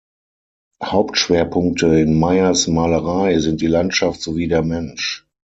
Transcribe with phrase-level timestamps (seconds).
[0.83, 5.27] Haupt-Schwerpunkte in Meyers Malerei sind die Landschaft sowie der Mensch.